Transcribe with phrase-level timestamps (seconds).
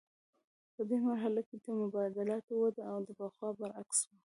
[0.75, 4.17] په دې مرحله کې د مبادلاتو وده د پخوا برعکس وه